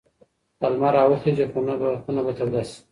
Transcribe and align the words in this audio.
که 0.59 0.67
لمر 0.71 0.93
راوخېژي 0.97 1.45
خونه 1.51 1.73
به 2.25 2.31
توده 2.37 2.61
شي. 2.69 2.77